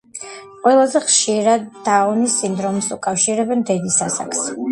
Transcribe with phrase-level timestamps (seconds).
[0.61, 4.45] ყველაზე ხშირად დაუნის სინდრომს უკავშირებენ დედის ასაკს.